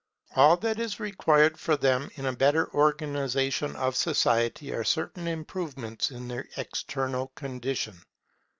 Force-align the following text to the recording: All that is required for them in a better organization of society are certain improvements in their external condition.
All 0.35 0.57
that 0.57 0.79
is 0.79 0.99
required 0.99 1.59
for 1.59 1.77
them 1.77 2.09
in 2.15 2.25
a 2.25 2.33
better 2.35 2.73
organization 2.73 3.75
of 3.75 3.95
society 3.95 4.73
are 4.73 4.83
certain 4.83 5.27
improvements 5.27 6.09
in 6.09 6.27
their 6.27 6.47
external 6.57 7.27
condition. 7.35 8.01